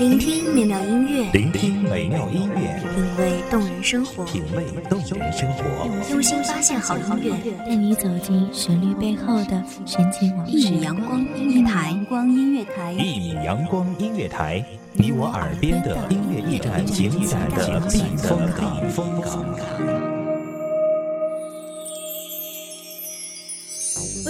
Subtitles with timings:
[0.00, 10.52] 聆听美妙音乐，聆听美妙音乐，品味动人生活，品味动人生活，用心发现好音乐，带你走进旋律背后的神奇往事。
[10.52, 14.64] 一米阳光音乐台，阳光音乐台，一米阳光音乐台，
[14.94, 18.82] 你我耳边的音乐驿站，精彩的避风港，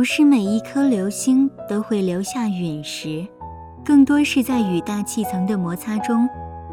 [0.00, 3.22] 不是每一颗流星都会留下陨石，
[3.84, 6.26] 更多是在与大气层的摩擦中，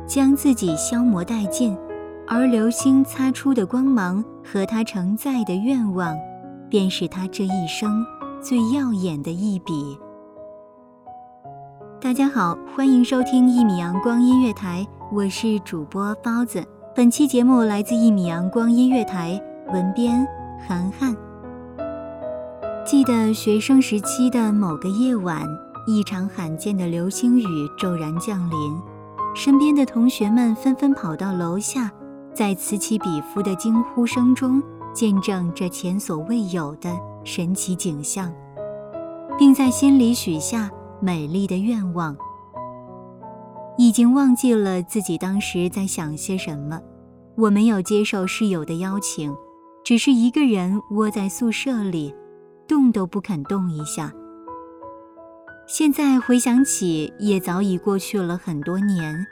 [0.08, 1.78] 将自己消磨殆尽。
[2.26, 6.18] 而流星擦出的光芒和它承载的愿望，
[6.70, 8.02] 便是他这一生
[8.42, 10.00] 最耀眼的一笔。
[12.00, 16.64] 大家好，欢迎收听一米阳光音乐台，我是主播包子。
[16.96, 19.38] 本期节目来自一米阳光音乐台，
[19.74, 20.26] 文编
[20.66, 21.27] 涵涵。
[22.88, 25.46] 记得学生时期的某个夜晚，
[25.86, 27.44] 一场罕见的流星雨
[27.78, 28.82] 骤然降临，
[29.36, 31.92] 身边的同学们纷纷跑到楼下，
[32.34, 38.32] 在此起彼伏的惊呼声中，见证这前所未有的神奇景象，
[39.38, 40.72] 并在心里许下
[41.02, 42.16] 美丽的愿望。
[43.78, 46.80] 已经忘记了自己当时在想些什么，
[47.36, 49.36] 我没有接受室友的邀请，
[49.84, 52.16] 只是一个人窝在宿舍里。
[52.68, 54.14] 动都不肯动一下。
[55.66, 59.26] 现在回想起，也早已过去了很多年。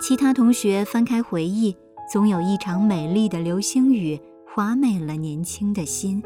[0.00, 1.76] 其他同学翻开回忆，
[2.12, 6.22] 总有一场美丽的流星雨，华美了年轻的心。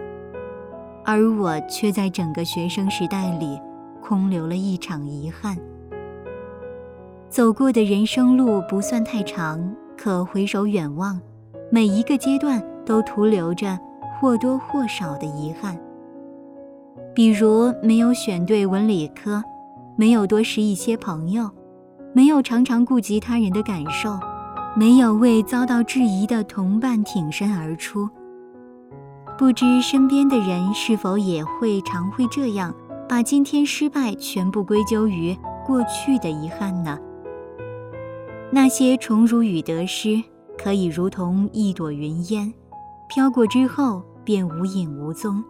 [1.05, 3.61] 而我却在整个学生时代里，
[4.03, 5.57] 空留了一场遗憾。
[7.29, 11.21] 走过的人生路不算太长，可回首远望，
[11.71, 13.79] 每一个阶段都徒留着
[14.19, 15.79] 或多或少的遗憾。
[17.17, 19.43] 比如没有选对文理科，
[19.97, 21.51] 没有多识一些朋友，
[22.13, 24.21] 没有常常顾及他人的感受，
[24.77, 28.07] 没有为遭到质疑的同伴挺身而出。
[29.39, 32.75] 不知身边的人是否也会常会这样，
[33.09, 35.35] 把今天失败全部归咎于
[35.65, 36.99] 过去的遗憾呢？
[38.51, 40.23] 那些宠辱与得失，
[40.63, 42.53] 可以如同一朵云烟，
[43.09, 45.43] 飘过之后便无影无踪。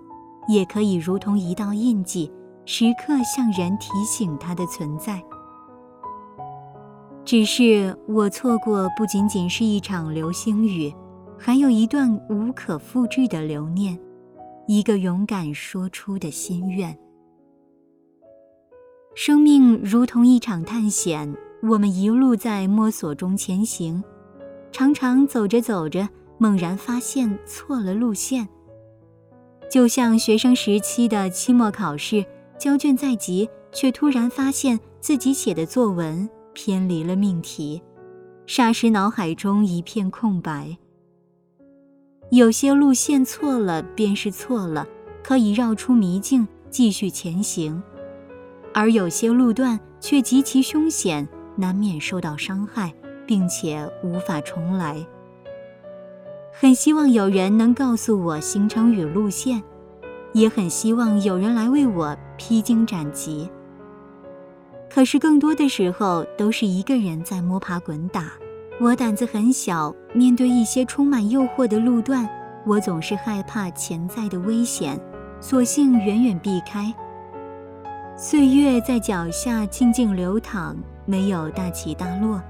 [0.48, 2.30] 也可以如同一道印记，
[2.64, 5.22] 时刻向人提醒它的存在。
[7.24, 10.94] 只是我错过，不仅仅是一场流星雨，
[11.36, 13.98] 还有一段无可复制的留念，
[14.68, 16.96] 一个勇敢说出的心愿。
[19.16, 24.04] 生命如同一场探险，我们一路在摸索中前行，
[24.70, 26.08] 常常走着走着，
[26.38, 28.46] 猛然发现错了路线。
[29.71, 32.25] 就像学生时期的期末考试，
[32.59, 37.82] 交卷在即，却突然发现自己写的作文偏离了命题，
[38.47, 40.76] 霎时脑海中一片空白。
[42.31, 44.87] 有些路线错了便是错了，
[45.22, 47.81] 可以绕出迷境继续前行；
[48.72, 52.93] 而有些路段却极其凶险，难免受到伤害，
[53.26, 55.06] 并且无法重来。
[56.59, 59.62] 很希望有人能告诉我行程与路线，
[60.33, 63.47] 也很希望有人来为我披荆斩棘。
[64.89, 68.32] 可是更多的时候都是一个人在摸爬滚打。
[68.81, 72.26] 我胆子很小，面对一些充满诱惑的路段，
[72.64, 74.99] 我总是害怕潜在的危险，
[75.43, 76.91] 索性远远避开。
[78.17, 80.75] 岁月在脚下静静流淌，
[81.05, 82.41] 没有大起大落，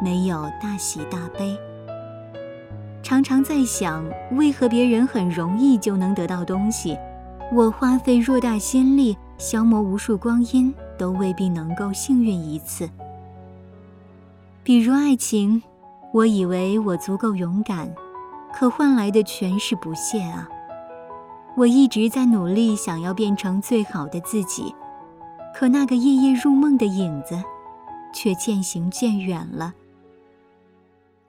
[0.00, 1.58] 没有大喜大悲。
[3.02, 6.98] 常常在想，为何别人很容易就能得到东西，
[7.52, 12.88] 我花费偌大心力，消磨无数光阴，都未必能够幸运一次。
[14.62, 15.62] 比如爱情，
[16.12, 17.88] 我以为我足够勇敢，
[18.52, 20.46] 可换来的全是不屑啊！
[21.56, 24.74] 我一直在努力，想要变成最好的自己，
[25.54, 27.42] 可那个夜夜入梦的影子，
[28.12, 29.72] 却渐行渐远了。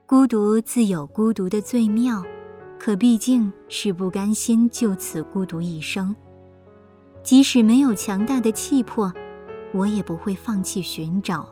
[0.10, 2.24] 孤独自有孤独的最妙，
[2.80, 6.16] 可毕竟是不甘心就此孤独一生。
[7.22, 9.14] 即使没有强大的气魄，
[9.72, 11.48] 我也不会放弃寻找。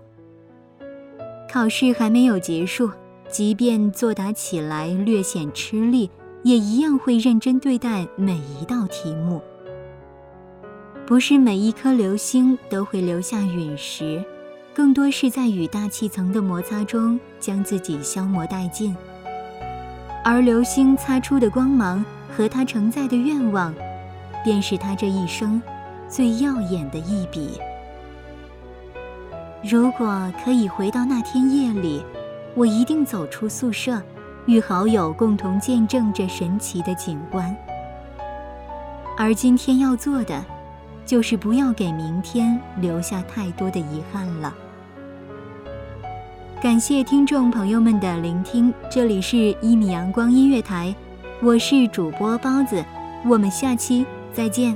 [1.47, 2.89] 考试还没有结束，
[3.29, 6.09] 即便作答起来略显吃力，
[6.41, 9.39] 也一样会认真对待每一道题目。
[11.05, 14.25] 不是每一颗流星都会留下陨石，
[14.77, 18.95] 更多是在与大气层的摩擦中将自己消磨殆尽。
[20.23, 23.73] 而流星擦出的光芒和它承载的愿望。
[24.43, 25.61] 便是他这一生
[26.07, 27.59] 最耀眼的一笔。
[29.61, 32.01] 如果可以回到那天夜里，
[32.55, 34.01] 我一定走出宿舍，
[34.45, 37.53] 与好友共同见证这神奇的景观。
[39.17, 40.45] 而今天要做的，
[41.05, 44.55] 就是不要给明天留下太多的遗憾了。
[46.59, 50.93] 感谢听众朋友们的聆听，这里是《一米阳光音乐台》，
[51.45, 52.83] 我是主播包子，
[53.23, 54.03] 我们下期。
[54.33, 54.75] 再见。